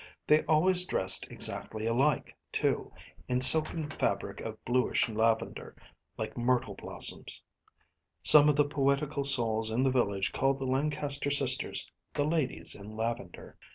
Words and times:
They 0.25 0.43
always 0.45 0.83
dressed 0.85 1.27
exactly 1.29 1.85
alike, 1.85 2.35
too, 2.51 2.91
in 3.27 3.39
silken 3.41 3.87
fabric 3.87 4.41
of 4.41 4.65
bluish 4.65 5.07
lavender, 5.07 5.75
like 6.17 6.35
myrtle 6.35 6.73
blossoms. 6.73 7.43
Some 8.23 8.49
of 8.49 8.55
the 8.55 8.65
poetical 8.67 9.25
souls 9.25 9.69
in 9.69 9.83
the 9.83 9.91
village 9.91 10.31
called 10.31 10.57
the 10.57 10.65
Lancaster 10.65 11.29
sisters 11.29 11.91
“The 12.15 12.25
ladies 12.25 12.73
in 12.73 12.97
lavender. 12.97 13.59